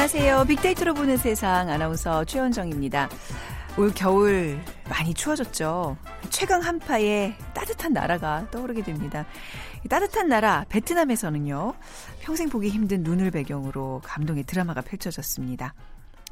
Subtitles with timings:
[0.00, 0.46] 안녕하세요.
[0.46, 3.10] 빅데이터로 보는 세상 아나운서 최원정입니다.
[3.76, 4.58] 올 겨울
[4.88, 5.94] 많이 추워졌죠.
[6.30, 9.26] 최강 한파에 따뜻한 나라가 떠오르게 됩니다.
[9.90, 11.74] 따뜻한 나라 베트남에서는요.
[12.22, 15.74] 평생 보기 힘든 눈을 배경으로 감동의 드라마가 펼쳐졌습니다.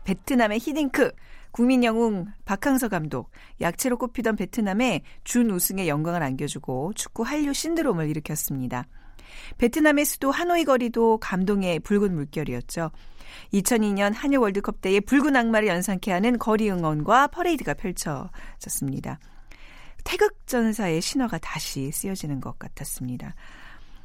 [0.04, 1.12] 베트남의 히딩크,
[1.50, 8.86] 국민 영웅 박항서 감독, 약체로 꼽히던 베트남에 준 우승의 영광을 안겨주고 축구 한류 신드롬을 일으켰습니다.
[9.58, 12.90] 베트남의 수도 하노이 거리도 감동의 붉은 물결이었죠.
[13.52, 19.18] 2002년 한일 월드컵 때의 붉은 악마를 연상케 하는 거리 응원과 퍼레이드가 펼쳐졌습니다.
[20.04, 23.34] 태극전사의 신화가 다시 쓰여지는 것 같았습니다.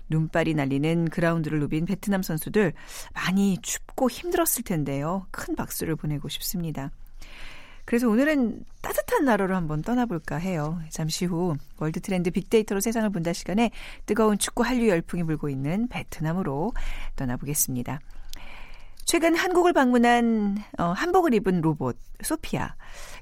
[0.09, 2.73] 눈발이 날리는 그라운드를 누빈 베트남 선수들
[3.13, 5.27] 많이 춥고 힘들었을 텐데요.
[5.31, 6.91] 큰 박수를 보내고 싶습니다.
[7.85, 10.79] 그래서 오늘은 따뜻한 나라로 한번 떠나볼까 해요.
[10.89, 13.71] 잠시 후 월드 트렌드 빅데이터로 세상을 본다 시간에
[14.05, 16.73] 뜨거운 축구 한류 열풍이 불고 있는 베트남으로
[17.15, 17.99] 떠나보겠습니다.
[19.13, 22.73] 최근 한국을 방문한 어, 한복을 입은 로봇 소피아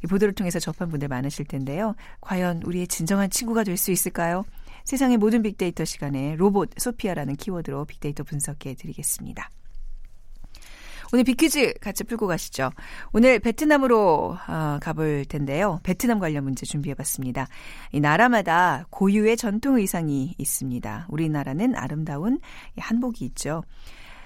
[0.02, 1.96] 이 보도를 통해서 접한 분들 많으실 텐데요.
[2.22, 4.46] 과연 우리의 진정한 친구가 될 수 있을까요?
[4.86, 9.50] 세상의 모든 빅데이터 시간에 로봇 소피아라는 키워드로 빅데이터 분석해 드리겠습니다.
[11.12, 12.72] 오늘 빅퀴즈 같이 풀고 가시죠.
[13.12, 15.82] 오늘 베트남으로 어, 가볼 텐데요.
[15.84, 17.50] 베트남 관련 문제 준비해봤습니다.
[17.92, 21.08] 이 나라마다 고유의 전통 의상이 있습니다.
[21.10, 22.40] 우리나라는 아름다운
[22.78, 23.64] 한복이 있죠.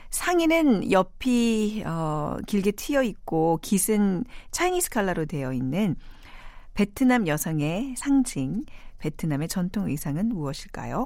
[0.09, 5.95] 상의는 옆이 어, 길게 트여 있고 깃은 차이니스 칼라로 되어 있는
[6.73, 8.63] 베트남 여성의 상징
[8.99, 11.05] 베트남의 전통 의상은 무엇일까요?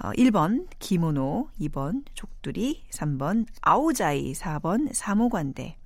[0.00, 5.76] 어, 1번 기모노, 2번 족두리, 3번 아오자이, 4번 사모관대.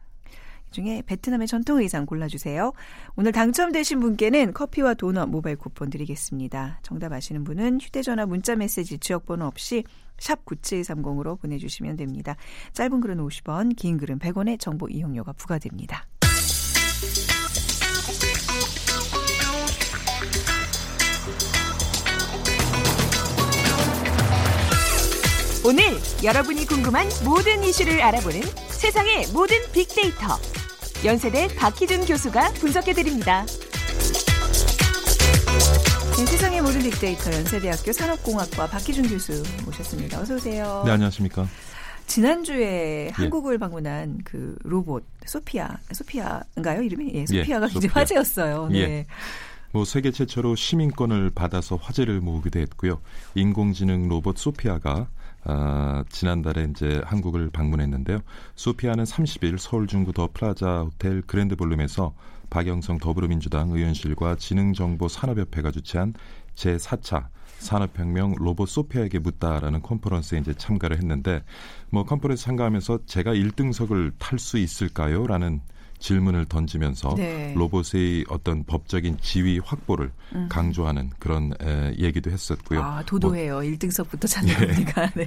[0.72, 2.72] 중에 베트남의 전통 의상 골라주세요.
[3.16, 6.80] 오늘 당첨되신 분께는 커피와 도넛 모바일 쿠폰 드리겠습니다.
[6.82, 9.84] 정답 아시는 분은 휴대전화 문자메시지 지역번호 없이
[10.18, 12.36] 샵 9730으로 보내주시면 됩니다.
[12.72, 16.06] 짧은 글은 50원, 긴 글은 100원의 정보 이용료가 부과됩니다.
[25.64, 25.84] 오늘
[26.24, 28.40] 여러분이 궁금한 모든 이슈를 알아보는
[28.70, 30.61] 세상의 모든 빅데이터.
[31.04, 33.44] 연세대 박희준 교수가 분석해드립니다.
[36.16, 40.20] 네, 세상의 모든 빅데이터 연세대학교 산업공학과 박희준 교수 모셨습니다.
[40.20, 40.82] 어서 오세요.
[40.86, 41.48] 네, 안녕하십니까.
[42.06, 43.10] 지난주에 예.
[43.12, 47.10] 한국을 방문한 그 로봇 소피아, 소피아인가요 이름이?
[47.14, 48.00] 예, 소피아가 예, 굉장히 소피아.
[48.00, 48.68] 화제였어요.
[48.68, 48.78] 네.
[48.78, 49.06] 예.
[49.72, 53.00] 뭐 세계 최초로 시민권을 받아서 화제를 모으기도 했고요.
[53.34, 55.08] 인공지능 로봇 소피아가
[55.44, 58.20] 아, 지난달에 이제 한국을 방문했는데요.
[58.54, 62.14] 소피아는 30일 서울 중구 더 플라자 호텔 그랜드 볼룸에서
[62.50, 66.14] 박영선 더불어민주당 의원실과 지능정보산업협회가 주최한
[66.54, 71.42] 제4차 산업혁명 로봇 소피아에게 묻다라는 컨퍼런스에 이제 참가를 했는데
[71.90, 75.26] 뭐 컨퍼런스 참가하면서 제가 1등석을 탈 수 있을까요?
[75.26, 75.60] 라는
[76.02, 77.54] 질문을 던지면서 네.
[77.54, 80.48] 로봇의 어떤 법적인 지위 확보를 음.
[80.50, 82.82] 강조하는 그런 에, 얘기도 했었고요.
[82.82, 83.54] 아, 도도해요.
[83.54, 84.66] 뭐, 1등석부터 찾는 네.
[84.66, 85.10] 겁니까?
[85.14, 85.26] 네.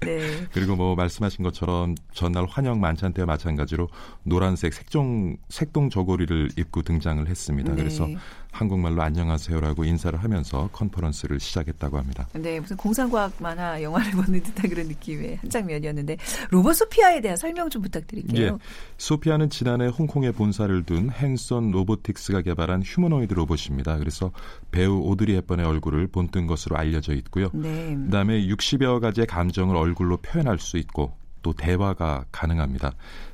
[0.00, 0.46] 네.
[0.52, 3.88] 그리고 뭐 말씀하신 것처럼 전날 환영 만찬 때와 마찬가지로
[4.22, 7.72] 노란색 색종 색동 저고리를 입고 등장을 했습니다.
[7.72, 7.76] 네.
[7.76, 8.06] 그래서
[8.52, 12.28] 한국말로 안녕하세요라고 인사를 하면서 컨퍼런스를 시작했다고 합니다.
[12.34, 16.18] 네, 무슨 공상과학 만화 영화를 보는 듯한 그런 느낌의 한 장면이었는데
[16.50, 18.46] 로봇 소피아에 대한 설명 좀 부탁드릴게요.
[18.46, 18.52] 예,
[18.98, 23.98] 소피아는 지난해 홍콩에 본사를 둔 핸슨 로보틱스가 개발한 휴머노이드 로봇입니다.
[23.98, 24.30] 그래서
[24.70, 27.48] 배우 오드리 헵번의 얼굴을 본뜬 것으로 알려져 있고요.
[27.54, 27.96] 네.
[28.04, 32.92] 그다음에 60여 가지의 감정을 얼굴로 표현할 수 있고 또 대화가 가능합니다.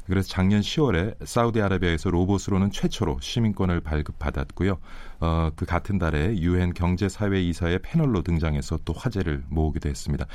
[0.08, 4.78] 그래서 작년 10월에 사우디아라비아에서 로봇으로는 최초로 시민권을 발급받았고요.
[5.20, 10.26] 어, 그 같은 달에 유엔 경제사회 이사의 패널로 등장해서 또 화제를 모으기도 했습니다.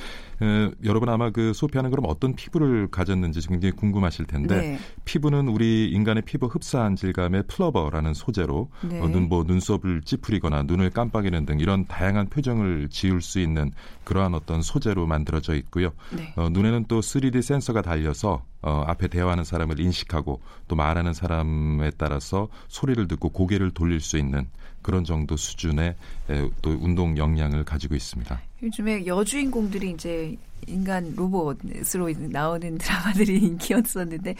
[0.41, 4.79] 어, 여러분 아마 그 소피아는 그럼 어떤 피부를 가졌는지 굉장히 궁금하실 텐데 네.
[5.05, 8.99] 피부는 우리 인간의 피부 흡사한 질감의 Frubber라는 소재로 네.
[8.99, 13.71] 어, 눈, 뭐 눈썹을 찌푸리거나 눈을 깜빡이는 등 이런 다양한 표정을 지을 수 있는
[14.03, 15.93] 그러한 어떤 소재로 만들어져 있고요.
[16.15, 16.33] 네.
[16.35, 22.47] 어, 눈에는 또 3D 센서가 달려서 어, 앞에 대화하는 사람을 인식하고 또 말하는 사람에 따라서
[22.69, 24.47] 소리를 듣고 고개를 돌릴 수 있는
[24.81, 25.95] 그런 정도 수준의
[26.29, 28.41] 에, 또 운동 역량을 가지고 있습니다.
[28.63, 30.35] 요즘에 여주인공들이 이제
[30.67, 34.35] 인간 로봇으로 나오는 드라마들이 인기였었는데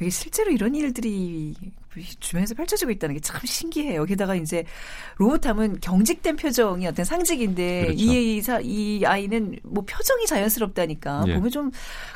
[0.00, 1.54] 이게 실제로 이런 일들이
[2.20, 4.04] 주변에서 펼쳐지고 있다는 게 참 신기해요.
[4.04, 4.64] 게다가 이제
[5.16, 8.02] 로봇하면 경직된 표정이 어떤 상징인데 그렇죠.
[8.02, 11.34] 이, 이 아이는 뭐 표정이 자연스럽다니까 예.
[11.34, 11.70] 보면 좀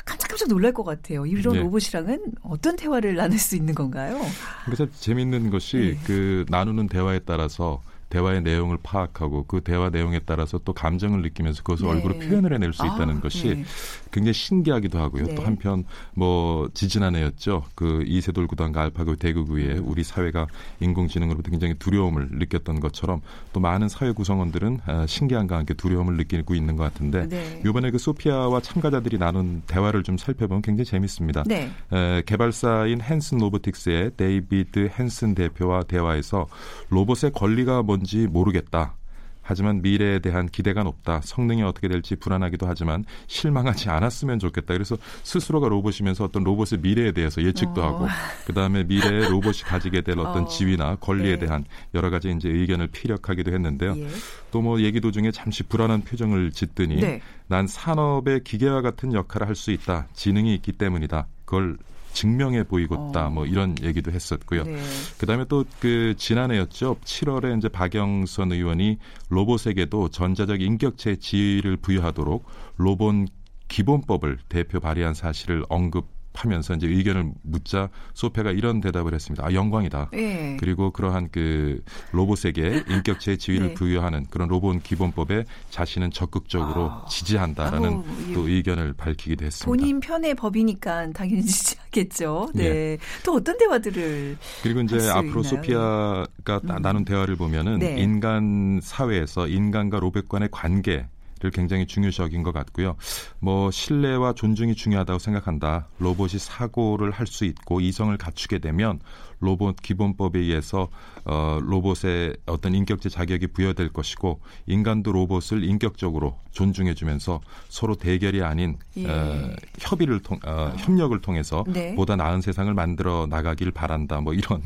[0.05, 1.25] 깜짝깜짝 놀랄 것 같아요.
[1.25, 1.59] 이런 예.
[1.61, 4.19] 로봇이랑은 어떤 대화를 나눌 수 있는 건가요?
[4.65, 6.05] 그래서 재밌는 것이 예.
[6.05, 11.85] 그 나누는 대화에 따라서 대화의 내용을 파악하고 그 대화 내용에 따라서 또 감정을 느끼면서 그것을
[11.85, 11.91] 네.
[11.93, 13.63] 얼굴로 표현을 해낼 수 있다는 아, 것이 네.
[14.11, 15.25] 굉장히 신기하기도 하고요.
[15.25, 15.35] 네.
[15.35, 15.83] 또 한편
[16.15, 17.65] 뭐 지지난해였죠.
[17.75, 20.47] 그 이세돌 구단과 알파고 대구구에 우리 사회가
[20.79, 23.21] 인공지능으로부터 굉장히 두려움을 느꼈던 것처럼
[23.53, 27.61] 또 많은 사회 구성원들은 아, 신기함과 함께 두려움을 느끼고 있는 것 같은데 네.
[27.65, 31.43] 이번에 그 소피아와 참가자들이 나눈 대화를 좀 살펴보면 굉장히 재밌습니다.
[31.45, 31.69] 네.
[31.93, 36.47] 에, 개발사인 헨슨 로보틱스의 데이비드 헨슨 대표와 대화에서
[36.89, 38.95] 로봇의 권리가 뭔지 모르겠다.
[39.41, 41.21] 하지만 미래에 대한 기대가 높다.
[41.23, 44.75] 성능이 어떻게 될지 불안하기도 하지만 실망하지 않았으면 좋겠다.
[44.75, 47.83] 그래서 스스로가 로봇이면서 어떤 로봇의 미래에 대해서 예측도 어.
[47.83, 48.07] 하고
[48.45, 50.47] 그다음에 미래에 로봇이 가지게 될 어떤 어.
[50.47, 51.47] 지위나 권리에 네.
[51.47, 51.65] 대한
[51.95, 53.95] 여러 가지 이제 의견을 피력하기도 했는데요.
[53.97, 54.07] 예.
[54.51, 57.19] 또뭐 얘기 도중에 잠시 불안한 표정을 짓더니 네.
[57.47, 60.07] 난 산업의 기계와 같은 역할을 할 수 있다.
[60.13, 61.25] 지능이 있기 때문이다.
[61.45, 61.77] 그걸
[62.13, 63.27] 증명해 보이고있다.
[63.27, 63.29] 어.
[63.29, 64.63] 뭐 이런 얘기도 했었고요.
[64.63, 64.77] 네.
[65.17, 66.97] 그다음에 또 그 지난해였죠.
[67.03, 68.97] 7월에 이제 박영선 의원이
[69.29, 72.45] 로봇에게도 전자적 인격체 지위를 부여하도록
[72.77, 73.27] 로봇
[73.67, 76.07] 기본법을 대표 발의한 사실을 언급
[76.39, 79.45] 하면서 이제 의견을 묻자 소페가 이런 대답을 했습니다.
[79.45, 80.09] 아 영광이다.
[80.13, 80.57] 네.
[80.59, 83.73] 그리고 그러한 그 로봇에게 인격체의 지위를 네.
[83.73, 87.05] 부여하는 그런 로봇 기본법에 자신은 적극적으로 아.
[87.09, 88.03] 지지한다라는 아우,
[88.33, 89.65] 또 의견을 밝히기도 했습니다.
[89.65, 92.51] 본인 편의 법이니까 당연히 지지하겠죠.
[92.53, 92.69] 네.
[92.69, 92.97] 네.
[93.25, 95.43] 또 어떤 대화들을 그리고 이제 앞으로 있나요?
[95.43, 96.81] 소피아가 음.
[96.81, 97.99] 나눈 대화를 보면은 네.
[97.99, 101.05] 인간 사회에서 인간과 로봇 간의 관계
[101.41, 102.97] 를 굉장히 중요시 여긴 것 같고요.
[103.39, 105.87] 뭐 신뢰와 존중이 중요하다고 생각한다.
[105.99, 108.99] 로봇이 사고를 할 수 있고 이성을 갖추게 되면
[109.39, 110.89] 로봇 기본법에 의해서
[111.25, 119.07] 어, 로봇의 어떤 인격체 자격이 부여될 것이고 인간도 로봇을 인격적으로 존중해주면서 서로 대결이 아닌 예.
[119.07, 121.95] 어, 협의를 통 어, 협력을 통해서 네.
[121.95, 124.21] 보다 나은 세상을 만들어 나가길 바란다.
[124.21, 124.61] 뭐 이런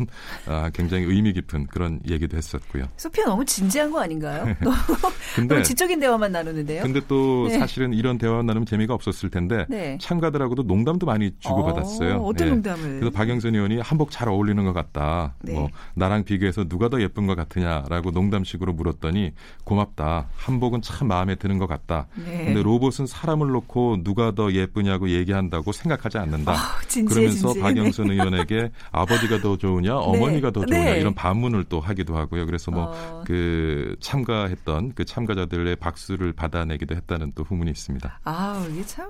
[0.47, 2.85] 어, 굉장히 의미 깊은 그런 얘기도 했었고요.
[2.97, 4.45] 소피아 너무 진지한 거 아닌가요?
[5.35, 6.83] 근데, 너무 지적인 대화만 나누는데요.
[6.83, 7.59] 근데 또 네.
[7.59, 9.97] 사실은 이런 대화 나누면 재미가 없었을 텐데 네.
[10.01, 12.23] 참가들하고도 농담도 많이 주고받았어요.
[12.23, 12.53] 어, 떤 네.
[12.53, 12.99] 농담을?
[12.99, 15.35] 그래서 박영선 의원이 한복 잘 어울리는 것 같다.
[15.41, 15.53] 네.
[15.53, 19.33] 뭐 나랑 비교해서 누가 더 예쁜 것 같으냐라고 농담식으로 물었더니
[19.63, 20.27] 고맙다.
[20.35, 22.07] 한복은 참 마음에 드는 것 같다.
[22.15, 22.45] 네.
[22.45, 26.53] 근데 로봇은 사람을 놓고 누가 더 예쁘냐고 얘기한다고 생각하지 않는다.
[26.53, 26.55] 어,
[26.87, 27.63] 진지해, 그러면서 진지해.
[27.63, 29.95] 박영선 의원에게 아버지가 더 좋으냐, 네.
[29.95, 30.99] 어머니가 더 좋으냐 네.
[30.99, 32.45] 이런 반문을 또 하기도 하고요.
[32.45, 33.99] 그래서 뭐그 어.
[33.99, 38.19] 참가했던 그 참가자들의 박수를 받아내기도 했다는 또 후문이 있습니다.
[38.23, 39.09] 아, 이게 참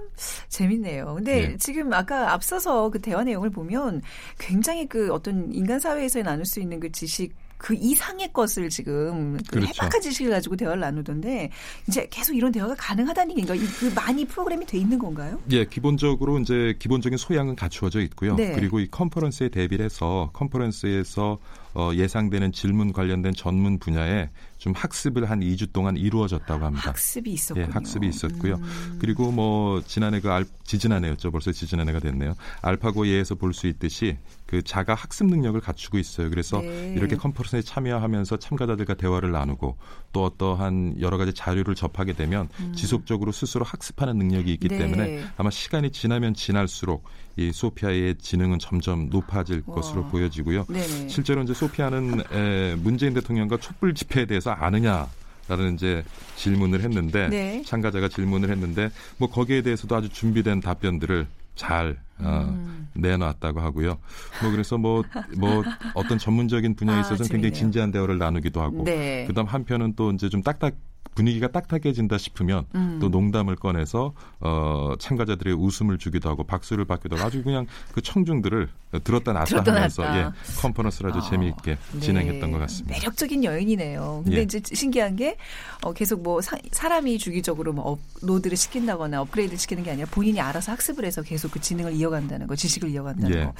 [0.49, 1.15] 재밌네요.
[1.15, 1.57] 근데 네.
[1.57, 4.01] 지금 아까 앞서서 그 대화 내용을 보면
[4.37, 9.59] 굉장히 그 어떤 인간 사회에서 나눌 수 있는 그 지식 그 이상의 것을 지금 그
[9.59, 9.69] 그렇죠.
[9.69, 11.49] 해박한 지식을 가지고 대화를 나누던데
[11.87, 13.55] 이제 계속 이런 대화가 가능하다는 얘기인가?
[13.79, 15.39] 그 많이 프로그램이 돼 있는 건가요?
[15.51, 18.35] 예, 기본적으로 이제 기본적인 소양은 갖추어져 있고요.
[18.35, 18.51] 네.
[18.53, 21.39] 그리고 이 컨퍼런스에 대비를 해서 컨퍼런스에서
[21.75, 24.29] 어, 예상되는 질문 관련된 전문 분야에
[24.63, 26.89] 좀 학습을 한 2주 동안 이루어졌다고 합니다.
[26.89, 27.65] 학습이 있었군요.
[27.67, 28.55] 예, 학습이 있었고요.
[28.55, 28.97] 음.
[28.97, 31.31] 그리고 뭐 지난해 그 알, 지지난해였죠.
[31.31, 32.33] 벌써 지지난해가 됐네요.
[32.61, 36.29] 알파고 예에서 볼 수 있듯이 그 자가 학습 능력을 갖추고 있어요.
[36.29, 36.93] 그래서 네.
[36.95, 39.77] 이렇게 컨퍼런스에 참여하면서 참가자들과 대화를 나누고
[40.13, 42.73] 또 어떠한 여러 가지 자료를 접하게 되면 음.
[42.73, 44.77] 지속적으로 스스로 학습하는 능력이 있기 네.
[44.77, 47.03] 때문에 아마 시간이 지나면 지날수록
[47.35, 49.75] 이 소피아의 지능은 점점 높아질 와.
[49.75, 50.65] 것으로 보여지고요.
[50.65, 51.07] 네네.
[51.09, 55.07] 실제로 이제 소피아는 에, 문재인 대통령과 촛불 집회에 대해서 아느냐
[55.47, 56.03] 라는 이제
[56.35, 57.61] 질문을 했는데 네.
[57.65, 62.89] 참가자가 질문을 했는데 뭐 거기에 대해서도 아주 준비된 답변들을 잘 어, 음.
[62.93, 63.97] 내놨다고 하고요.
[64.41, 65.03] 뭐 그래서 뭐뭐
[65.37, 69.25] 뭐 어떤 전문적인 분야에 아, 있어서는 아, 굉장히 진지한 대화를 나누기도 하고 네.
[69.27, 70.75] 그다음 한편은 또 이제 좀 딱딱
[71.15, 72.97] 분위기가 딱딱해진다 싶으면 음.
[72.99, 78.69] 또 농담을 꺼내서 어, 참가자들의 웃음을 주기도 하고 박수를 받기도 하고 아주 그냥 그 청중들을
[79.03, 80.19] 들었다 놨다 들었다 하면서 놨다.
[80.19, 80.31] 예,
[80.61, 81.99] 컨퍼런스를 아주 어, 재미있게 네.
[81.99, 82.95] 진행했던 것 같습니다.
[82.95, 84.21] 매력적인 여인이네요.
[84.23, 84.41] 근데 예.
[84.43, 85.37] 이제 신기한 게
[85.81, 86.57] 어, 계속 뭐 사,
[86.87, 91.59] 람이 주기적으로 뭐 업로드를 시킨다거나 업그레이드를 시키는 게 아니라 본인이 알아서 학습을 해서 계속 그
[91.59, 93.43] 지능을 이어간다는 거, 지식을 이어간다는 예.
[93.45, 93.53] 거.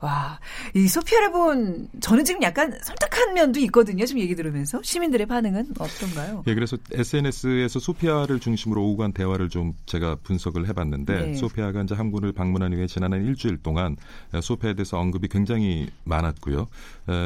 [0.00, 0.40] 와,
[0.74, 4.04] 이 소피아를 본 저는 지금 약간 섬뜩한 면도 있거든요.
[4.04, 6.42] 지금 얘기 들으면서 시민들의 반응은 어떤가요?
[6.46, 11.34] 예, 그래서 SNS에서 소피아를 중심으로 오고 간 대화를 좀 제가 분석을 해봤는데 네.
[11.34, 13.96] 소피아가 이제 한국을 방문한 이후에 지난 한 일주일 동안
[14.40, 16.66] 소피아에 대해서 언급이 굉장히 많았고요.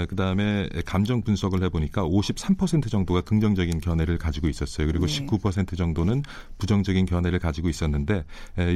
[0.08, 4.86] 그 다음에 감정 분석을 해보니까 53% 정도가 긍정적인 견해를 가지고 있었어요.
[4.86, 5.26] 그리고 네.
[5.26, 6.22] 19% 정도는
[6.58, 8.24] 부정적인 견해를 가지고 있었는데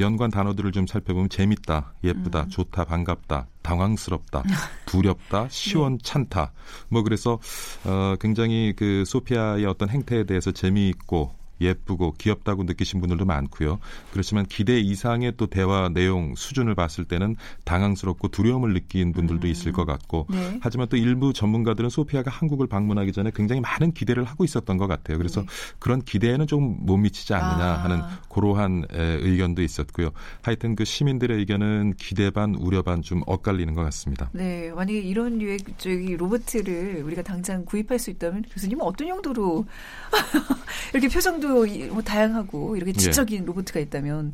[0.01, 2.49] 연관 단어들을 좀 살펴보면 재밌다, 예쁘다, 음.
[2.49, 4.43] 좋다, 반갑다, 당황스럽다,
[4.87, 6.53] 두렵다, 시원찮다.
[6.89, 7.39] 뭐 그래서
[7.85, 13.79] 어 굉장히 그 소피아의 어떤 행태에 대해서 재미있고 예쁘고 귀엽다고 느끼신 분들도 많고요.
[14.13, 19.51] 그렇지만 기대 이상의 또 대화 내용 수준을 봤을 때는 당황스럽고 두려움을 느낀 분들도 음.
[19.51, 20.59] 있을 것 같고 네.
[20.61, 25.19] 하지만 또 일부 전문가들은 소피아가 한국을 방문하기 전에 굉장히 많은 기대를 하고 있었던 것 같아요.
[25.19, 25.47] 그래서 네.
[25.79, 27.85] 그런 기대에는 좀 못 미치지 않느냐 아.
[27.85, 30.11] 하는 그러한 의견도 있었고요.
[30.43, 34.29] 하여튼 그 시민들의 의견은 기대 반 우려 반 좀 엇갈리는 것 같습니다.
[34.33, 39.65] 네, 만약에 이런 류의 저기 로봇을 우리가 당장 구입할 수 있다면 교수님은 어떤 용도로
[40.93, 41.50] 이렇게 표정도
[41.91, 42.93] 뭐 다양하고 이렇게 예.
[42.95, 43.47] 지적인 예.
[43.47, 44.33] 로봇가 있다면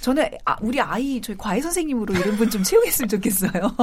[0.00, 3.50] 저는 아, 우리 아이 저희 과외 선생님으로 이런 분 좀 채용했으면 좋겠어요.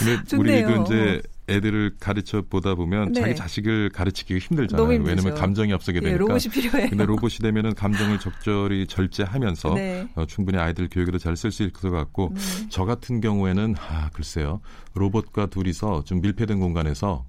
[0.00, 3.20] 근데 우리도 이제 애들을 가르쳐 보다 보면 네.
[3.20, 4.86] 자기 자식을 가르치기가 힘들잖아요.
[5.02, 6.18] 왜냐하면 감정이 앞서게 예, 되니까.
[6.18, 6.88] 네, 로봇이 필요해요.
[6.90, 10.08] 근데 로봇이 되면은 감정을 적절히 절제하면서 네.
[10.14, 12.40] 어, 충분히 아이들 교육에도 잘 쓸 수 있을 것 같고 네.
[12.70, 14.60] 저 같은 경우에는 아 글쎄요
[14.94, 17.26] 로봇과 둘이서 좀 밀폐된 공간에서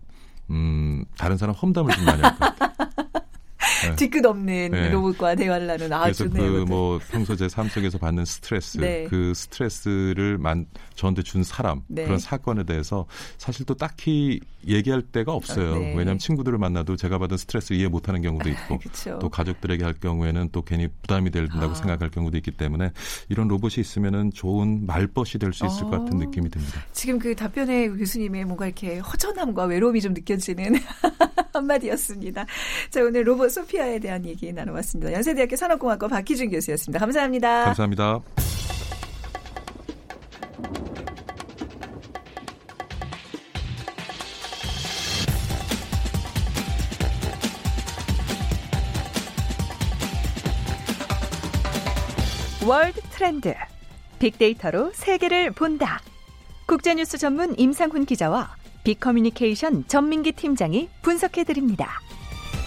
[0.50, 2.71] 음 다른 사람 험담을 좀 많이 할 것 같아요.
[3.90, 3.96] 네.
[3.96, 4.90] 뒤끝 없는 네.
[4.90, 9.06] 로봇과 대화를 나누는 아주 그래서 그뭐 평소 제 삶 속에서 받는 스트레스, 네.
[9.10, 12.04] 그 스트레스를 만 저한테 준 사람 네.
[12.06, 13.06] 그런 사건에 대해서
[13.38, 15.80] 사실 또 딱히 얘기할 데가 없어요.
[15.80, 15.90] 네.
[15.96, 18.80] 왜냐하면 친구들을 만나도 제가 받은 스트레스 이해 못하는 경우도 있고
[19.20, 21.74] 또 가족들에게 할 경우에는 또 괜히 부담이 된다고 아.
[21.74, 22.92] 생각할 경우도 있기 때문에
[23.30, 25.90] 이런 로봇이 있으면은 좋은 말벗이 될 수 있을 어.
[25.90, 26.26] 것 같은 아.
[26.26, 26.80] 느낌이 듭니다.
[26.94, 30.76] 지금 그 답변에 교수님의 뭔가 이렇게 허전함과 외로움이 좀 느껴지는
[31.54, 32.46] 한마디였습니다.
[32.90, 35.14] 자 오늘 로봇 소피 아에 대한 얘기 나눠봤습니다.
[35.14, 37.00] 연세대학교 산업공학과 박희준 교수였습니다.
[37.00, 37.66] 감사합니다.
[37.66, 38.22] 감사합니다.
[52.66, 53.54] 월드 트렌드.
[54.20, 56.00] 빅데이터로 세계를 본다.
[56.68, 62.00] 국제뉴스 전문 임상훈 기자와 빅커뮤니케이션 전민기 팀장이 분석해 드립니다.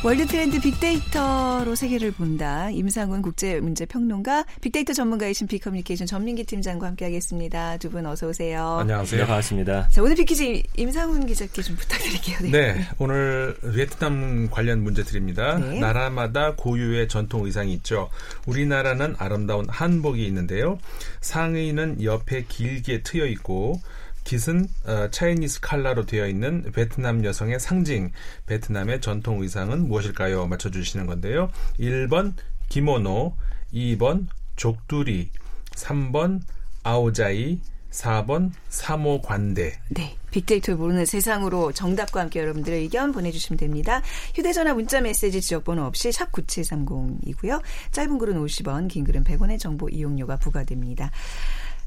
[0.04, 2.68] 월드 트렌드 빅데이터로 세계를 본다.
[2.68, 7.78] 임상훈 국제문제평론가, 빅데이터 전문가이신 빅커뮤니케이션 전민기 팀장과 함께하겠습니다.
[7.78, 8.80] 두 분 어서 오세요.
[8.80, 9.22] 안녕하세요.
[9.22, 9.88] 네, 반갑습니다.
[9.88, 12.38] 자, 오늘 빅퀴즈 임상훈 기자께 좀 부탁드릴게요.
[12.42, 12.50] 네.
[12.50, 15.56] 네 오늘 베트남 관련 문제 드립니다.
[15.58, 15.78] 네.
[15.78, 18.10] 나라마다 고유의 전통 의상이 있죠.
[18.46, 20.78] 우리나라는 아름다운 한복이 있는데요.
[21.22, 23.80] 상의는 옆에 길게 트여 있고
[24.24, 28.10] 깃은 어, 차이니스 칼라로 되어 있는 베트남 여성의 상징,
[28.46, 30.46] 베트남의 전통 의상은 무엇일까요?
[30.46, 31.50] 맞춰주시는 건데요.
[31.78, 32.32] 1번
[32.68, 33.36] 기모노,
[33.72, 34.26] 2번
[34.56, 35.30] 족두리,
[35.72, 36.40] 3번
[36.82, 39.78] 아오자이, 4번 사모관대.
[39.90, 40.16] 네.
[40.30, 44.02] 빅데이터 모르는 세상으로 정답과 함께 여러분들의 의견 보내주시면 됩니다.
[44.34, 47.62] 휴대전화 문자 메시지 지역번호 없이 샵 9730이고요.
[47.92, 51.12] 짧은 글은 50원, 긴 글은 100원의 정보 이용료가 부과됩니다.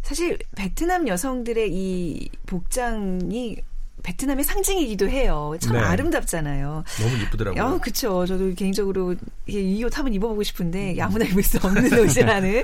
[0.07, 3.57] 사실 베트남 여성들의 이 복장이
[4.03, 5.53] 베트남의 상징이기도 해요.
[5.59, 5.79] 참 네.
[5.79, 6.85] 아름답잖아요.
[7.01, 7.61] 너무 이쁘더라고요.
[7.61, 8.25] 어, 그쵸.
[8.25, 9.15] 저도 개인적으로
[9.47, 11.01] 이 옷 한번 입어보고 싶은데 음.
[11.01, 12.63] 아무나 입을 수 없는 옷이라는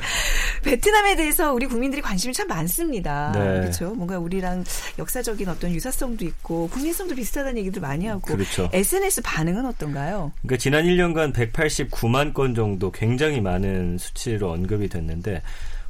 [0.64, 3.34] 베트남에 대해서 우리 국민들이 관심이 참 많습니다.
[3.34, 3.60] 네.
[3.60, 3.94] 그렇죠.
[3.94, 4.64] 뭔가 우리랑
[4.98, 8.70] 역사적인 어떤 유사성도 있고 국민성도 비슷하다는 얘기들 많이 하고 그렇죠.
[8.72, 10.32] SNS 반응은 어떤가요?
[10.44, 15.42] 그러니까 지난 1년간 189만 건 정도 굉장히 많은 수치로 언급이 됐는데 어,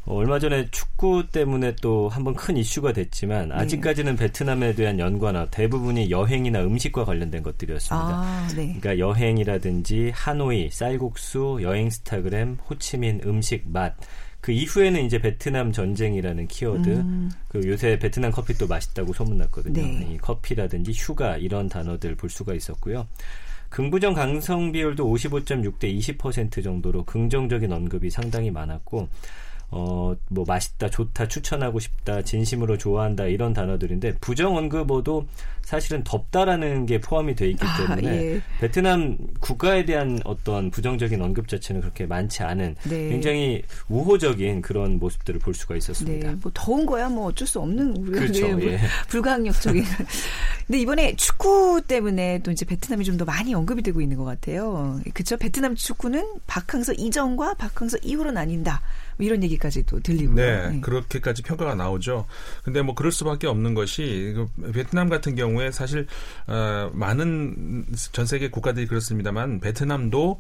[0.05, 3.55] 얼마 전에 축구 때문에 또 한번 큰 이슈가 됐지만 네.
[3.55, 8.07] 아직까지는 베트남에 대한 연관어 대부분이 여행이나 음식과 관련된 것들이었습니다.
[8.10, 8.77] 아, 네.
[8.79, 13.95] 그러니까 여행이라든지 하노이, 쌀국수, 여행 스타그램, 호치민 음식 맛.
[14.41, 17.31] 그 이후에는 이제 베트남 전쟁이라는 키워드, 음.
[17.48, 19.81] 그 요새 베트남 커피 도 맛있다고 소문났거든요.
[19.81, 20.10] 네.
[20.12, 23.07] 이 커피라든지 휴가 이런 단어들 볼 수가 있었고요.
[23.69, 29.07] 긍부정 강성 비율도 55.6 대 20% 정도로 긍정적인 언급이 상당히 많았고
[29.75, 35.25] 어, 뭐 맛있다, 좋다, 추천하고 싶다, 진심으로 좋아한다 이런 단어들인데 부정 언급어도
[35.63, 38.42] 사실은 덥다라는 게 포함이 돼 있기 아, 때문에 아, 예.
[38.60, 43.10] 베트남 국가에 대한 어떤 부정적인 언급 자체는 그렇게 많지 않은 네.
[43.10, 46.32] 굉장히 우호적인 그런 모습들을 볼 수가 있었습니다.
[46.32, 48.80] 네, 뭐 더운 거야 뭐 어쩔 수 없는 우리가 그렇죠, 네, 뭐 예.
[49.08, 49.84] 불가항력적인.
[50.68, 55.00] 근데 이번에 축구 때문에 또 이제 베트남이 좀 더 많이 언급이 되고 있는 것 같아요.
[55.13, 55.38] 그렇죠?
[55.38, 58.82] 베트남 축구는 박항서 이전과 박항서 이후로 나뉜다.
[59.17, 60.36] 뭐 이런 얘기까지도 들리고요.
[60.36, 62.25] 네, 네, 그렇게까지 평가가 나오죠.
[62.63, 66.08] 근데 뭐 그럴 수밖에 없는 것이 그 베트남 같은 경우에 사실
[66.48, 70.39] 어, 많은 전 세계 국가들이 그렇습니다만 베트남도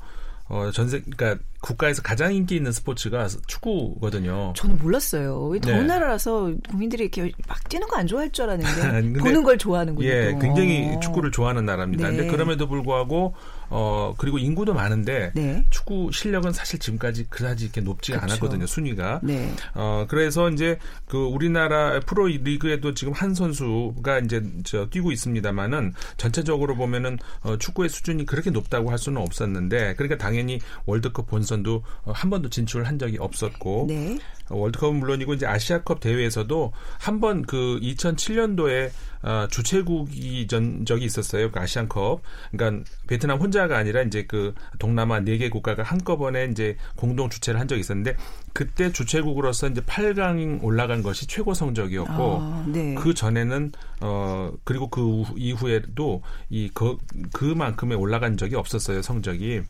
[0.49, 4.53] 어, 전세, 그러니까 국가에서 가장 인기 있는 스포츠가 축구거든요.
[4.57, 5.53] 저는 몰랐어요.
[5.61, 5.83] 더운 네.
[5.83, 10.05] 나라라서 국민들이 이렇게 막 뛰는 거 안 좋아할 줄 알았는데 보는 걸 좋아하는군요.
[10.07, 12.09] 예, 굉장히 축구를 좋아하는 나라입니다.
[12.09, 12.17] 네.
[12.17, 13.33] 근데 그럼에도 불구하고
[13.69, 15.63] 어 그리고 인구도 많은데 네.
[15.69, 18.25] 축구 실력은 사실 지금까지 그다지 이렇게 높지 그렇죠.
[18.25, 19.21] 않았거든요 순위가.
[19.23, 19.51] 네.
[19.73, 20.77] 어 그래서 이제
[21.07, 27.89] 그 우리나라 프로 리그에도 지금 한 선수가 이제 저 뛰고 있습니다만은 전체적으로 보면은 어, 축구의
[27.89, 33.17] 수준이 그렇게 높다고 할 수는 없었는데 그러니까 당연히 월드컵 본선도 어, 한 번도 진출한 적이
[33.19, 34.17] 없었고 네.
[34.49, 38.91] 월드컵은 물론이고 이제 아시아컵 대회에서도 한 번 그 2007년도에
[39.23, 41.49] 어, 주최국이 전 적이 있었어요.
[41.51, 42.21] 그 아시안컵.
[42.51, 47.67] 그러니까 베트남 혼자가 아니라 이제 그 동남아 네 개 국가가 한꺼번에 이제 공동 주최를 한
[47.67, 48.15] 적이 있었는데
[48.53, 52.93] 그때 주최국으로서 이제 8강 올라간 것이 최고 성적이었고 아, 네.
[52.95, 56.97] 그 전에는 어 그리고 그 이후에도 이 그,
[57.33, 59.61] 그만큼의 올라간 적이 없었어요 성적이.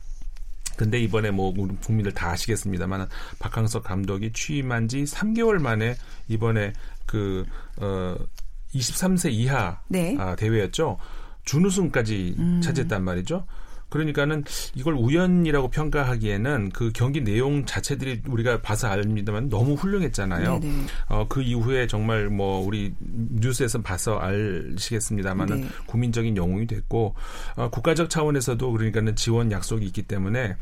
[0.76, 3.08] 근데 이번에 뭐 우리 국민들 다 아시겠습니다만
[3.38, 5.96] 박항석 감독이 취임한 지 3개월 만에
[6.28, 6.74] 이번에
[7.06, 7.46] 그
[7.78, 8.16] 어
[8.76, 10.16] 23세 이하 네.
[10.20, 10.98] 아, 대회였죠.
[11.46, 12.62] 준우승까지 음.
[12.62, 13.46] 차지했단 말이죠.
[13.94, 20.60] 그러니까는 이걸 우연이라고 평가하기에는 그 경기 내용 자체들이 우리가 봐서 압니다만 너무 훌륭했잖아요.
[21.10, 25.68] 어, 그 이후에 정말 뭐 우리 뉴스에서 봐서 아시겠습니다만은 네.
[25.86, 27.14] 국민적인 영웅이 됐고
[27.56, 30.56] 어, 국가적 차원에서도 그러니까는 지원 약속이 있기 때문에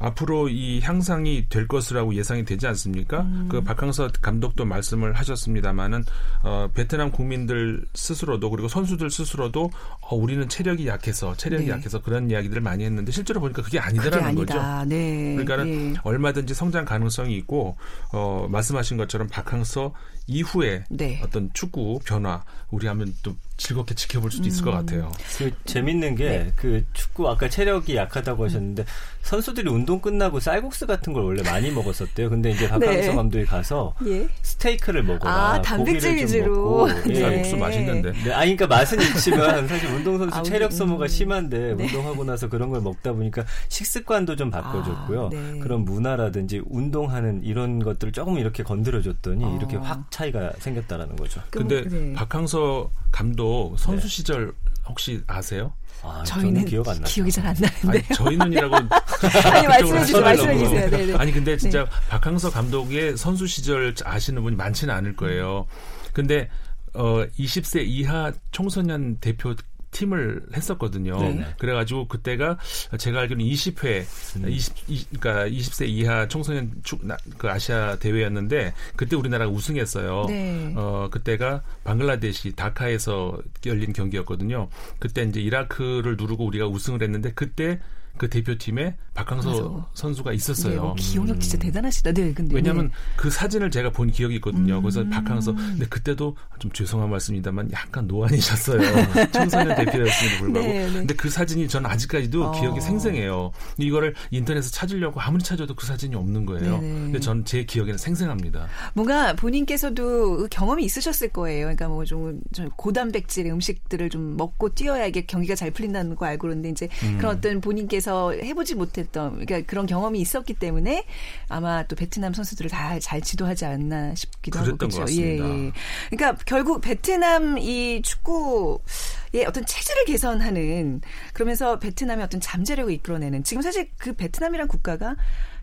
[0.00, 3.20] 앞으로 이 향상이 될 것이라고 예상이 되지 않습니까?
[3.22, 3.48] 음.
[3.50, 6.04] 그 박항서 감독도 말씀을 하셨습니다마는
[6.42, 11.70] 어, 베트남 국민들 스스로도 그리고 선수들 스스로도 어, 우리는 체력이 약해서 체력이 네.
[11.70, 14.84] 약해서 그런 이야기들을 많이 했는데 실제로 보니까 그게 아니더라는 그게 거죠.
[14.86, 15.34] 네.
[15.36, 16.00] 그러니까는 네.
[16.02, 17.76] 얼마든지 성장 가능성이 있고
[18.12, 19.92] 어, 말씀하신 것처럼 박항서
[20.26, 21.20] 이후에 네.
[21.24, 24.74] 어떤 축구 변화 우리 하면 또 즐겁게 지켜볼 수도 있을 것 음.
[24.76, 25.12] 같아요.
[25.36, 26.52] 그 재밌는 게그 네.
[26.56, 28.84] 그 축구 아까 체력이 약하다고 하셨는데
[29.22, 32.30] 선수들이 운동 끝나고 쌀국수 같은 걸 원래 많이 먹었었대요.
[32.30, 33.14] 근데 이제 박항서 네.
[33.14, 34.26] 감독이 가서 예.
[34.42, 37.14] 스테이크를 먹거나 아, 단백질 위주로 예.
[37.14, 38.12] 쌀국수 맛있는데.
[38.12, 41.08] 네, 아 그러니까 맛은 있지만 사실 운동 선수 아, 체력 소모가 음.
[41.08, 41.84] 심한데 네.
[41.84, 45.26] 운동하고 나서 그런 걸 먹다 보니까 식습관도 좀 바꿔줬고요.
[45.26, 45.58] 아, 네.
[45.58, 49.56] 그런 문화라든지 운동하는 이런 것들을 조금 이렇게 건드려줬더니 아.
[49.58, 51.40] 이렇게 확 차이가 생겼다라는 거죠.
[51.50, 52.12] 근데 네.
[52.14, 54.08] 박항서 감독 선수 네.
[54.08, 54.52] 시절
[54.88, 55.72] 혹시 아세요?
[56.02, 57.90] 아, 저희는 기억 안 기억이 잘 안 나는데요.
[57.90, 58.74] 아니, 저희는이라고
[59.52, 60.22] 아니 말씀해 주세요.
[60.22, 60.90] 말씀해 주세요.
[60.90, 61.14] 네네.
[61.16, 61.90] 아니 근데 진짜 네.
[62.08, 65.66] 박항서 감독의 선수 시절 아시는 분이 많지는 않을 거예요.
[66.12, 66.48] 근데
[66.94, 69.54] 어 20세 이하 청소년 대표
[69.90, 71.18] 팀을 했었거든요.
[71.18, 71.54] 네네.
[71.58, 72.58] 그래가지고 그때가
[72.98, 74.04] 제가 알기로는 20회,
[74.36, 74.48] 음.
[74.48, 77.00] 20, 그러니까 20세 이하 청소년 축,
[77.38, 80.26] 그 아시아 대회였는데 그때 우리나라가 우승했어요.
[80.28, 80.72] 네.
[80.76, 84.68] 어 그때가 방글라데시 다카에서 열린 경기였거든요.
[84.98, 87.80] 그때 이제 이라크를 누르고 우리가 우승을 했는데 그때
[88.16, 89.88] 그 대표팀에 박항서 맞아.
[89.94, 90.72] 선수가 있었어요.
[90.74, 92.12] 네, 어, 기억력 진짜 대단하시다.
[92.12, 92.92] 네, 근데 왜냐하면 네.
[93.16, 94.78] 그 사진을 제가 본 기억이 있거든요.
[94.78, 94.82] 음.
[94.82, 98.80] 그래서 박항서 근데 그때도 좀 죄송한 말씀입니다만 약간 노안이셨어요.
[99.32, 100.68] 청소년 대표였음에도 불구하고.
[100.68, 100.92] 네, 네.
[100.92, 102.60] 근데 그 사진이 저는 아직까지도 어.
[102.60, 103.52] 기억이 생생해요.
[103.78, 106.78] 이거를 인터넷에서 찾으려고 아무리 찾아도 그 사진이 없는 거예요.
[106.78, 106.94] 네, 네.
[106.94, 108.68] 근데 전 제 기억에는 생생합니다.
[108.94, 111.64] 뭔가 본인께서도 그 경험이 있으셨을 거예요.
[111.66, 112.40] 그러니까 뭐 좀
[112.76, 117.16] 고단백질 음식들을 좀 먹고 뛰어야 이게 경기가 잘 풀린다는 거 알고 그러는데 이제 음.
[117.18, 121.04] 그런 어떤 본인께서 대해서 해보지 못했던 그러니까 그런 경험이 있었기 때문에
[121.48, 125.04] 아마 또 베트남 선수들을 다 잘 지도하지 않나 싶기도 하고 그렇죠.
[125.10, 125.72] 예, 예.
[126.10, 131.00] 그러니까 결국 베트남 이 축구의 어떤 체질을 개선하는
[131.32, 135.14] 그러면서 베트남의 어떤 잠재력을 이끌어내는 지금 사실 그 베트남이란 국가가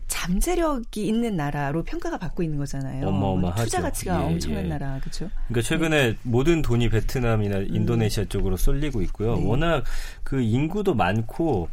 [0.08, 3.06] 잠재력이 있는 나라로 평가가 받고 있는 거잖아요.
[3.06, 3.64] 어마어마하죠.
[3.64, 4.68] 투자 가치가 예, 엄청난 예.
[4.68, 5.30] 나라, 그렇죠?
[5.48, 6.18] 그러니까 최근에 네.
[6.22, 8.28] 모든 돈이 베트남이나 인도네시아 음.
[8.28, 9.36] 쪽으로 쏠리고 있고요.
[9.36, 9.44] 네.
[9.44, 9.84] 워낙
[10.24, 11.68] 그 인구도 많고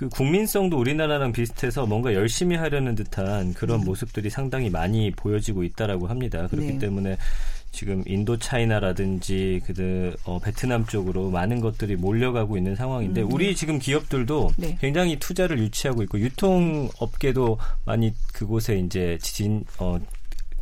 [0.00, 3.84] 그 국민성도 우리나라랑 비슷해서 뭔가 열심히 하려는 듯한 그런 음.
[3.84, 6.46] 모습들이 상당히 많이 보여지고 있다라고 합니다.
[6.48, 6.78] 그렇기 네.
[6.78, 7.18] 때문에
[7.70, 13.30] 지금 인도 차이나라든지 그 어, 베트남 쪽으로 많은 것들이 몰려가고 있는 상황인데 음.
[13.30, 14.78] 우리 지금 기업들도 네.
[14.80, 20.00] 굉장히 투자를 유치하고 있고 유통업계도 많이 그곳에 이제 진 어,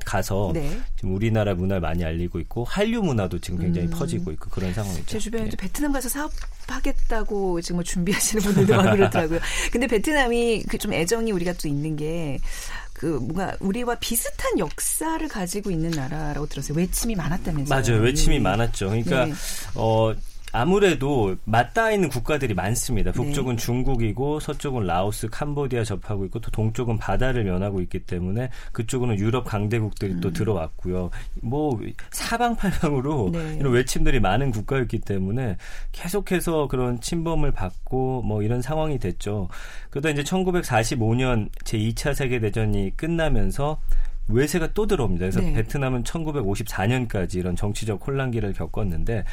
[0.09, 0.81] 가서 네.
[0.97, 3.91] 지금 우리나라 문화를 많이 알리고 있고 한류 문화도 지금 굉장히 음.
[3.91, 5.05] 퍼지고 있고 그런 상황이죠.
[5.07, 5.57] 제 주변에도 네.
[5.59, 9.41] 베트남 가서 사업하겠다고 지금 뭐 준비하시는 분들도 많고 그렇더라고요.
[9.71, 15.91] 근데 베트남이 그 좀 애정이 우리가 또 있는 게그 뭔가 우리와 비슷한 역사를 가지고 있는
[15.91, 16.79] 나라라고 들었어요.
[16.79, 17.81] 외침이 많았다면서요.
[17.83, 18.01] 맞아요.
[18.03, 18.41] 외침이 네.
[18.43, 18.87] 많았죠.
[18.91, 19.33] 그러니까 네.
[19.75, 20.15] 어
[20.53, 23.13] 아무래도 맞닿아 있는 국가들이 많습니다.
[23.13, 23.63] 북쪽은 네.
[23.63, 30.15] 중국이고 서쪽은 라오스, 캄보디아 접하고 있고 또 동쪽은 바다를 면하고 있기 때문에 그쪽은 유럽 강대국들이
[30.15, 30.21] 음.
[30.21, 31.11] 또 들어왔고요.
[31.43, 31.79] 뭐
[32.11, 33.57] 사방팔방으로 네.
[33.61, 35.57] 이런 외침들이 많은 국가였기 때문에
[35.93, 39.49] 계속해서 그런 침범을 받고 뭐 이런 상황이 됐죠.
[39.91, 43.81] 그러다 이제 1945년 제2차 세계 대전이 끝나면서
[44.29, 45.25] 외세가 또 들어옵니다.
[45.25, 45.55] 그래서 네.
[45.55, 49.25] 베트남은 1954년까지 이런 정치적 혼란기를 겪었는데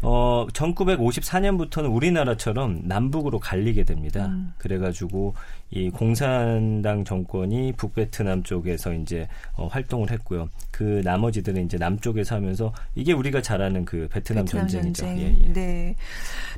[0.00, 4.26] 어, 1954년부터는 우리나라처럼 남북으로 갈리게 됩니다.
[4.26, 4.52] 음.
[4.58, 5.34] 그래가지고
[5.70, 10.48] 이 공산당 정권이 북베트남 쪽에서 이제 어, 활동을 했고요.
[10.70, 15.04] 그 나머지들은 이제 남쪽에서 하면서 이게 우리가 잘 아는 그 베트남, 베트남 전쟁이죠.
[15.04, 15.26] 전쟁.
[15.26, 15.52] 예, 예.
[15.52, 15.96] 네.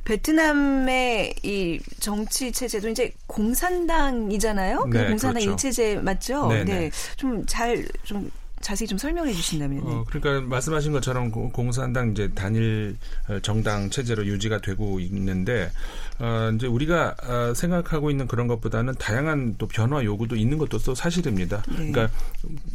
[0.05, 4.87] 베트남의 이 정치 체제도 이제 공산당이잖아요.
[4.91, 5.51] 그 네, 공산당 그렇죠.
[5.51, 6.47] 일체제 맞죠?
[6.47, 6.79] 네, 네.
[6.79, 6.91] 네.
[7.17, 9.81] 좀 잘좀 좀 자세히 좀 설명해 주신다면.
[9.83, 12.95] 어, 그러니까 말씀하신 것처럼 공산당 이제 단일
[13.27, 15.71] 어, 정당 체제로 유지가 되고 있는데
[16.19, 20.95] 어, 이제 우리가 어, 생각하고 있는 그런 것보다는 다양한 또 변화 요구도 있는 것도 또
[20.95, 21.63] 사실입니다.
[21.67, 21.91] 네.
[21.91, 22.09] 그러니까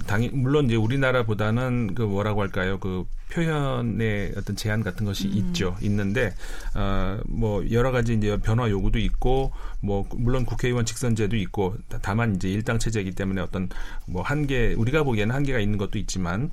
[0.06, 2.78] 당연 물론 이제 우리나라보다는 그 뭐라고 할까요?
[2.78, 5.32] 그 표현의 어떤 제한 같은 것이 음.
[5.34, 5.76] 있죠.
[5.82, 6.34] 있는데
[6.74, 12.48] 어 뭐 여러 가지 이제 변화 요구도 있고 뭐 물론 국회의원 직선제도 있고 다만 이제
[12.48, 13.68] 일당 체제이기 때문에 어떤
[14.06, 16.50] 뭐 한계 우리가 보기에는 한계가 있는 것도 있지만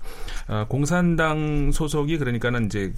[0.48, 2.94] 어 공산당 소속이 그러니까는 이제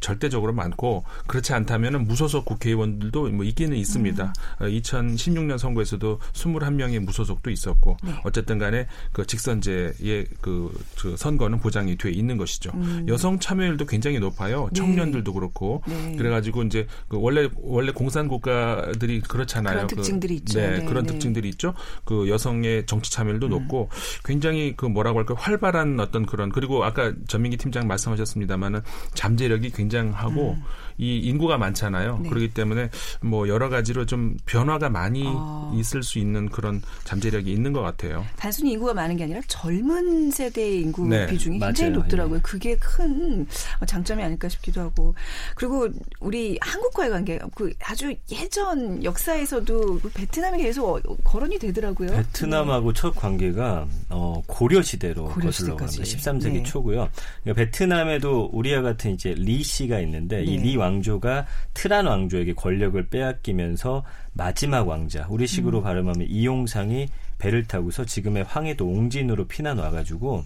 [0.00, 4.32] 절대적으로 많고 그렇지 않다면은 무소속 국회의원들도 뭐 있기는 있습니다.
[4.60, 4.66] 음.
[4.66, 8.14] 2016년 어, 선거에서도 21명의 무소속도 있었고 네.
[8.24, 12.70] 어쨌든 간에 그 직선제의 그, 그 선거는 보장이 돼 있는 것이죠.
[12.74, 13.04] 음.
[13.08, 14.68] 여성 참여율도 굉장히 높아요.
[14.72, 14.78] 네.
[14.80, 16.16] 청년들도 그렇고 네.
[16.16, 19.74] 그래가지고 이제 그 원래 원래 공산 국가들이 그렇잖아요.
[19.74, 20.60] 그런 그 특징들이 있죠.
[20.60, 21.12] 네, 네 그런 네.
[21.12, 21.74] 특징들이 있죠.
[22.04, 23.50] 그 여성의 정치 참여율도 음.
[23.50, 23.90] 높고
[24.24, 28.80] 굉장히 그 뭐라고 할까 활발한 어떤 그런 그리고 아까 전민기 팀장 말씀하셨습니다마는
[29.14, 30.62] 잠재력이 굉장히 굉장하고 음.
[31.00, 32.18] 이 인구가 많잖아요.
[32.22, 32.28] 네.
[32.28, 32.90] 그렇기 때문에
[33.22, 35.72] 뭐 여러 가지로 좀 변화가 많이 어.
[35.74, 38.24] 있을 수 있는 그런 잠재력이 있는 것 같아요.
[38.36, 41.26] 단순히 인구가 많은 게 아니라 젊은 세대의 인구 네.
[41.26, 42.02] 비중이 굉장히 맞아요.
[42.02, 42.36] 높더라고요.
[42.36, 42.42] 예.
[42.42, 43.46] 그게 큰
[43.86, 45.14] 장점이 아닐까 싶기도 하고
[45.54, 45.88] 그리고
[46.20, 52.10] 우리 한국과의 관계 그 아주 예전 역사에서도 그 베트남이 계속 거론이 되더라고요.
[52.10, 53.00] 베트남하고 네.
[53.00, 56.02] 첫 관계가 어, 고려 시대로 거슬러 갑니다.
[56.02, 56.62] 13세기 네.
[56.62, 57.08] 초고요.
[57.42, 60.76] 그러니까 베트남에도 우리와 같은 이제 리 씨가 있는데 이리 네.
[60.90, 65.82] 왕조가 트란 왕조에게 권력을 빼앗기면서 마지막 왕자 우리식으로 음.
[65.84, 70.44] 발음하면 이용상이 배를 타고서 지금의 황해도 옹진으로 피난 와가지고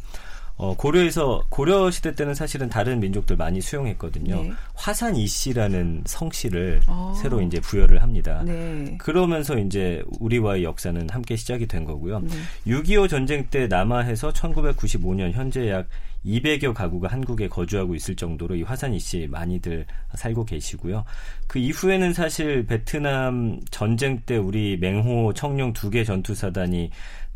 [0.56, 4.42] 어, 고려에서 고려 시대 때는 사실은 다른 민족들 많이 수용했거든요.
[4.42, 4.52] 네.
[4.74, 7.12] 화산 이씨라는 성씨를 아.
[7.20, 8.42] 새로 이제 부여를 합니다.
[8.44, 8.96] 네.
[8.98, 12.20] 그러면서 이제 우리와의 역사는 함께 시작이 된 거고요.
[12.20, 12.28] 네.
[12.68, 15.88] 6.25 전쟁 때 남하해서 1995년 현재 약
[16.26, 21.04] 200여 가구가 한국에 거주하고 있을 정도로 이 화산 이씨 많이들 살고 계시고요.
[21.46, 26.90] 그 이후에는 사실 베트남 전쟁 때 우리 맹호 청룡 두 개 전투사단이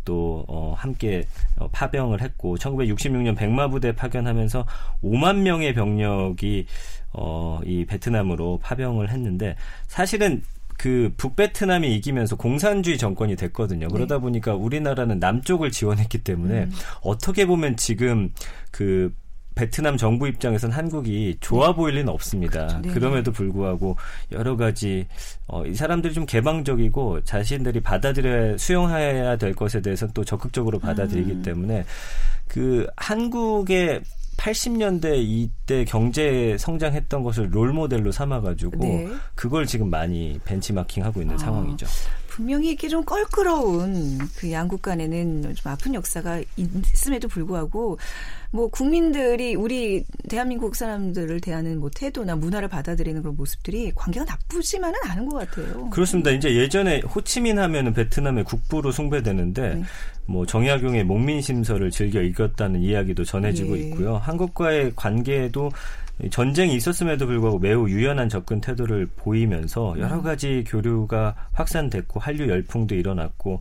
[0.04, 1.26] 또 어, 함께
[1.58, 4.66] 어, 파병을 했고 1966년 백마 부대 파견하면서
[5.04, 6.66] 5만 명의 병력이
[7.12, 9.54] 어, 이 베트남으로 파병을 했는데
[9.86, 10.42] 사실은
[10.78, 13.88] 그 북베트남이 이기면서 공산주의 정권이 됐거든요.
[13.88, 14.20] 그러다 네.
[14.20, 16.70] 보니까 우리나라는 남쪽을 지원했기 때문에 음.
[17.02, 18.32] 어떻게 보면 지금
[18.70, 19.12] 그
[19.56, 21.74] 베트남 정부 입장에선 한국이 좋아 네.
[21.74, 22.68] 보일 리는 없습니다.
[22.68, 22.80] 그렇죠.
[22.80, 22.90] 네.
[22.90, 23.96] 그럼에도 불구하고
[24.30, 25.08] 여러 가지
[25.48, 31.42] 어, 이 사람들이 좀 개방적이고 자신들이 받아들여 수용해야 될 것에 대해서 또 적극적으로 받아들이기 음.
[31.42, 31.84] 때문에
[32.46, 34.02] 그 한국의
[34.38, 39.08] 80년대 이때 경제 성장했던 것을 롤 모델로 삼아가지고 네.
[39.34, 41.86] 그걸 지금 많이 벤치마킹하고 있는 아, 상황이죠.
[42.38, 47.98] 분명히 이렇게 좀 껄끄러운 그 양국 간에는 좀 아픈 역사가 있음에도 불구하고
[48.52, 55.28] 뭐 국민들이 우리 대한민국 사람들을 대하는 뭐 태도나 문화를 받아들이는 그런 모습들이 관계가 나쁘지만은 않은
[55.28, 55.90] 것 같아요.
[55.90, 56.30] 그렇습니다.
[56.30, 59.82] 이제 예전에 호치민 하면은 베트남의 국부로 숭배되는데 네.
[60.26, 63.80] 뭐 정약용의 목민 심서를 즐겨 읽었다는 이야기도 전해지고 네.
[63.80, 64.16] 있고요.
[64.18, 65.70] 한국과의 관계에도
[66.30, 70.22] 전쟁이 있었음에도 불구하고 매우 유연한 접근 태도를 보이면서 여러 음.
[70.22, 73.60] 가지 교류가 확산됐고 한류 열풍도 일어났고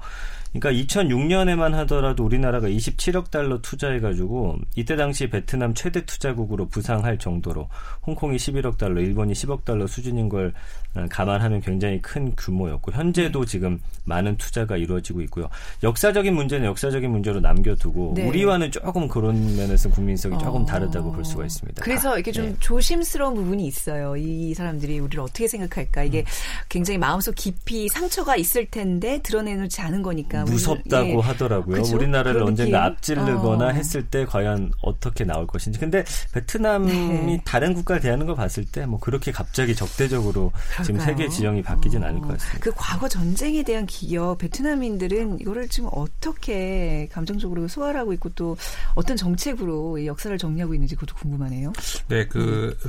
[0.60, 7.70] 그러니까 2006년에만 하더라도 우리나라가 27억 달러 투자해가지고 이때 당시 베트남 최대 투자국으로 부상할 정도로
[8.06, 10.54] 홍콩이 11억 달러, 일본이 10억 달러 수준인 걸
[10.96, 13.46] 어, 감안하면 굉장히 큰 규모였고 현재도 네.
[13.46, 15.50] 지금 많은 투자가 이루어지고 있고요.
[15.84, 18.28] 역사적인 문제는 역사적인 문제로 남겨두고 네.
[18.28, 20.66] 우리와는 조금 그런 면에서 국민성이 조금 어...
[20.66, 21.84] 다르다고 볼 수가 있습니다.
[21.84, 22.56] 그래서 이렇게 좀 네.
[22.60, 24.18] 조심스러운 부분이 있어요.
[24.18, 26.26] 이 사람들이 우리를 어떻게 생각할까 이게 음.
[26.70, 31.16] 굉장히 마음속 깊이 상처가 있을 텐데 드러내놓지 않은 거니까 무섭다고 예.
[31.16, 31.82] 하더라고요.
[31.84, 31.96] 그쵸?
[31.96, 33.70] 우리나라를 언젠가 앞질르거나 어.
[33.70, 35.80] 했을 때 과연 어떻게 나올 것인지.
[35.80, 37.42] 근데 베트남이 네.
[37.46, 40.86] 다른 국가를 대하는 걸 봤을 때 뭐 그렇게 갑자기 적대적으로 그럴까요?
[40.86, 42.08] 지금 세계 지형이 바뀌진 어.
[42.08, 42.60] 않을 것 같습니다.
[42.60, 48.58] 그 과거 전쟁에 대한 기억 베트남인들은 이거를 지금 어떻게 감정적으로 소화를 하고 있고 또
[48.96, 51.74] 어떤 정책으로 역사를 정리하고 있는지 그것도 궁금하네요.
[52.08, 52.37] 네, 그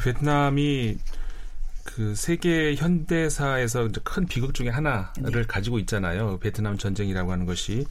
[0.02, 0.98] 베트남이
[1.98, 5.42] 그 세계 현대사에서 이제 큰 비극 중에 하나를 네.
[5.48, 6.38] 가지고 있잖아요.
[6.38, 7.86] 베트남 전쟁이라고 하는 것이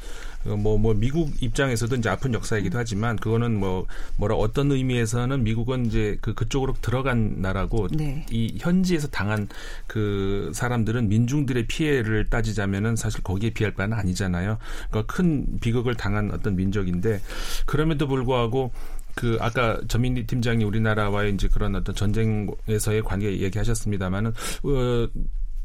[0.45, 6.17] 뭐뭐 뭐 미국 입장에서도 이제 아픈 역사이기도 하지만 그거는 뭐 뭐라 어떤 의미에서는 미국은 이제
[6.21, 8.25] 그 그쪽으로 들어간 나라고 네.
[8.29, 9.49] 이 현지에서 당한
[9.87, 14.59] 그 사람들은 민중들의 피해를 따지자면은 사실 거기에 비할 바는 아니잖아요.
[14.89, 17.19] 그러니까 큰 비극을 당한 어떤 민족인데
[17.65, 18.71] 그럼에도 불구하고
[19.17, 25.07] 그 아까 전민리 팀장이 우리나라와의 이제 그런 어떤 전쟁에서의 관계 얘기하셨습니다만은 어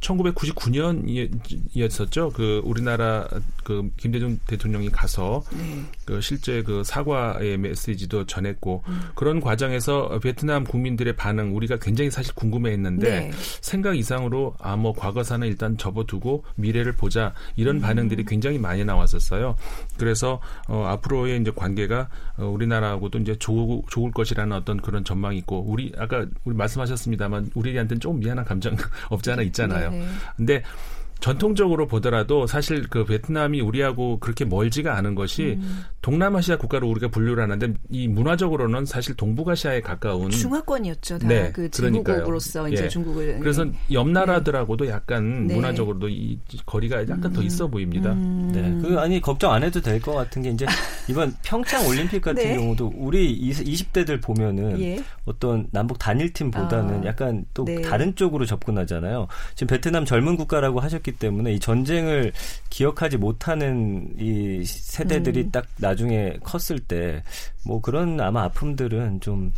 [0.03, 2.35] 1999년이었었죠.
[2.35, 3.27] 그 우리나라
[3.65, 5.83] 그 김대중 대통령이 가서 네.
[6.05, 9.01] 그 실제 그 사과의 메시지도 전했고 음.
[9.15, 13.31] 그런 과정에서 베트남 국민들의 반응 우리가 굉장히 사실 궁금해했는데 네.
[13.61, 17.81] 생각 이상으로 아 뭐 과거사는 일단 접어두고 미래를 보자 이런 음.
[17.81, 19.57] 반응들이 굉장히 많이 나왔었어요.
[19.97, 25.61] 그래서 어 앞으로의 이제 관계가 어 우리나라하고도 이제 좋을, 좋을 것이라는 어떤 그런 전망이 있고
[25.61, 28.77] 우리 아까 우리 말씀하셨습니다만 우리한테는 조금 미안한 감정
[29.09, 29.91] 없지 않아 있잖아요.
[29.91, 29.92] 네.
[30.37, 30.63] 근데
[31.23, 35.85] 전통적으로 보더라도 사실 그 베트남이 우리하고 그렇게 멀지가 않은 것이 음.
[36.03, 41.19] 동남아시아 국가로 우리가 분류를 하는데 이 문화적으로는 사실 동북아시아에 가까운 중화권이었죠.
[41.21, 41.29] 다.
[41.29, 42.89] 네, 그 중국으로서 이제 예.
[42.89, 43.73] 중국을 그래서 네.
[43.93, 45.55] 옆 나라들하고도 약간 네.
[45.55, 47.33] 문화적으로도 이 거리가 약간 음.
[47.33, 48.13] 더 있어 보입니다.
[48.13, 48.51] 음.
[48.53, 50.67] 네, 그 아니 걱정 안 해도 될 것 같은 게 이제
[51.09, 52.57] 이번 평창 올림픽 같은 네.
[52.57, 55.01] 경우도 우리 20 대들 보면은 예.
[55.25, 57.07] 어떤 남북 단일팀보다는 아.
[57.07, 57.81] 약간 또 네.
[57.83, 59.29] 다른 쪽으로 접근하잖아요.
[59.55, 62.33] 지금 베트남 젊은 국가라고 하셨기 그렇기 때문에 이 전쟁을
[62.71, 65.51] 기억하지 못하는 이 세대들이 음.
[65.51, 67.23] 딱 나중에 컸을 때
[67.65, 69.53] 뭐 그런 아마 아픔들은 좀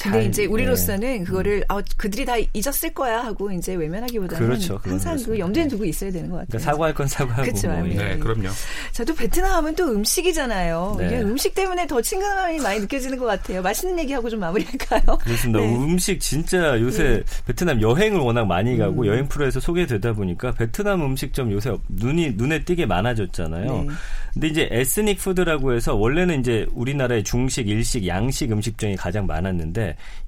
[0.00, 0.46] 근데 이제 예.
[0.46, 1.24] 우리로서는 네.
[1.24, 6.10] 그거를 아, 그들이 다 잊었을 거야 하고 이제 외면하기보다는 그렇죠, 항상 그 염두에 두고 있어야
[6.10, 6.48] 되는 것 같아요.
[6.48, 7.42] 그러니까 사과할 건 사과하고.
[7.42, 7.68] 그렇죠.
[7.68, 7.94] 뭐, 예.
[7.94, 8.48] 네, 그럼요.
[8.92, 10.96] 저도 베트남 하면 또 음식이잖아요.
[10.98, 11.20] 네.
[11.20, 13.62] 음식 때문에 더 친근함이 많이 느껴지는 것 같아요.
[13.62, 15.18] 맛있는 얘기하고 좀 마무리할까요?
[15.22, 15.60] 그렇습니다.
[15.60, 15.76] 네.
[15.76, 17.22] 음식 진짜 요새 네.
[17.46, 19.06] 베트남 여행을 워낙 많이 가고 음.
[19.06, 23.84] 여행 프로에서 소개되다 보니까 베트남 음식점 요새 눈이 눈에 띄게 많아졌잖아요.
[23.88, 23.94] 네.
[24.36, 29.65] 근데 이제 에스닉 푸드라고 해서 원래는 이제 우리나라의 중식, 일식, 양식 음식점이 가장 많았는데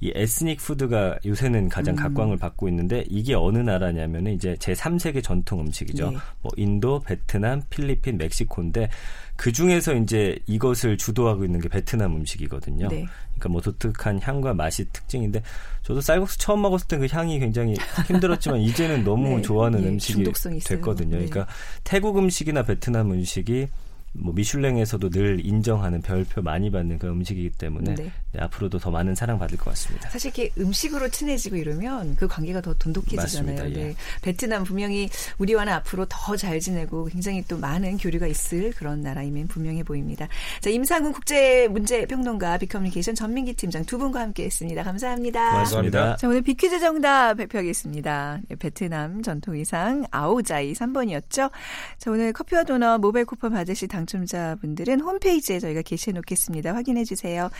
[0.01, 1.97] 이 에스닉 푸드가 요새는 가장 음.
[1.97, 6.11] 각광을 받고 있는데 이게 어느 나라냐면은 이제 제 3세계 전통 음식이죠.
[6.11, 6.17] 네.
[6.43, 8.91] 뭐 인도, 베트남, 필리핀, 멕시코인데
[9.37, 12.89] 그 중에서 이제 이것을 주도하고 있는 게 베트남 음식이거든요.
[12.89, 13.07] 네.
[13.39, 15.43] 그러니까 뭐 독특한 향과 맛이 특징인데
[15.83, 19.43] 저도 쌀국수 처음 먹었을 때 그 향이 굉장히 힘들었지만 이제는 너무 네.
[19.43, 19.89] 좋아하는 네.
[19.89, 20.25] 음식이
[20.65, 21.17] 됐거든요.
[21.19, 21.27] 네.
[21.27, 21.47] 그러니까
[21.85, 23.69] 태국 음식이나 베트남 음식이
[24.13, 28.11] 뭐 미슐랭에서도 늘 인정하는 별표 많이 받는 그런 음식이기 때문에 네.
[28.33, 30.09] 네, 앞으로도 더 많은 사랑 받을 것 같습니다.
[30.11, 33.71] 사실 이렇게 음식으로 친해지고 이러면 그 관계가 더 돈독해지잖아요.
[33.71, 33.75] 예.
[33.75, 33.95] 네.
[34.23, 39.83] 베트남 분명히 우리와는 앞으로 더 잘 지내고 굉장히 또 많은 교류가 있을 그런 나라임은 분명해
[39.83, 40.29] 보입니다.
[40.61, 44.85] 자 임상훈 국제 문제 평론가 비커뮤니케이션 전민기 팀장 두 분과 함께했습니다.
[44.85, 45.51] 감사합니다.
[45.51, 46.17] 고맙습니다.
[46.17, 48.41] 자 오늘 비퀴즈 정답 발표하겠습니다.
[48.59, 51.51] 베트남 전통의상 아오자이 3번이었죠.
[51.99, 56.75] 자 오늘 커피와 도넛 모바일 쿠폰 받으실 당첨자분들은 홈페이지에 저희가 게시해 놓겠습니다.
[56.75, 57.51] 확인해 주세요.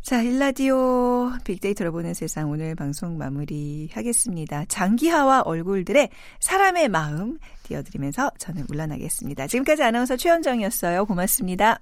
[0.00, 4.64] 자, 일라디오 빅데이터로 보는 세상 오늘 방송 마무리 하겠습니다.
[4.68, 6.08] 장기하와 얼굴들의
[6.40, 9.48] 사람의 마음 띄워드리면서 저는 물러나겠습니다.
[9.48, 11.04] 지금까지 아나운서 최현정이었어요.
[11.04, 11.80] 고맙습니다.